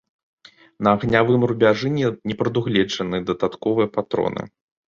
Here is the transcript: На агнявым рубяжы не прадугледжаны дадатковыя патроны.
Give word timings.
На 0.85 0.89
агнявым 0.97 1.41
рубяжы 1.51 1.87
не 1.99 2.33
прадугледжаны 2.41 3.23
дадатковыя 3.31 3.87
патроны. 4.01 4.43